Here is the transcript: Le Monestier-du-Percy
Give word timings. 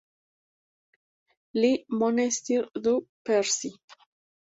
Le 1.53 1.85
Monestier-du-Percy 1.89 3.77